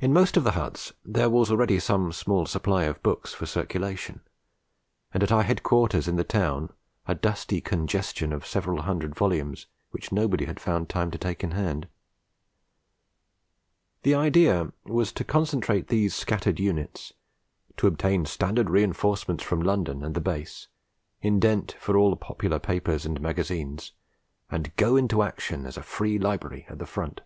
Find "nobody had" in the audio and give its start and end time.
10.10-10.58